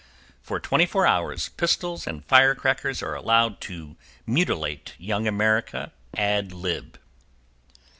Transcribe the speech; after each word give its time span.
For 0.41 0.59
24 0.59 1.05
hours, 1.05 1.49
pistols 1.49 2.07
and 2.07 2.25
firecrackers 2.25 3.03
are 3.03 3.13
allowed 3.13 3.61
to 3.61 3.97
mutilate 4.25 4.95
Young 4.97 5.27
America 5.27 5.91
ad 6.17 6.51
lib. 6.51 6.97